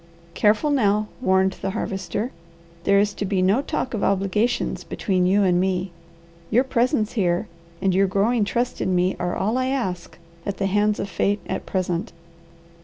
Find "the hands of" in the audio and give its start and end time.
10.57-11.07